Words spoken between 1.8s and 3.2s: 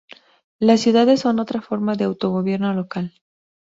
de autogobierno local.